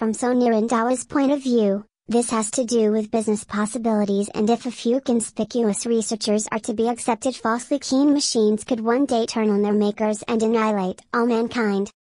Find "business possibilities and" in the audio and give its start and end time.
3.10-4.48